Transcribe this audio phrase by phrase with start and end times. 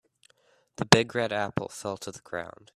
[0.77, 2.69] The big red apple fell to the ground.